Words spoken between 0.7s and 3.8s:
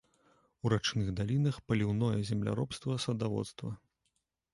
рачных далінах паліўное земляробства, садаводства.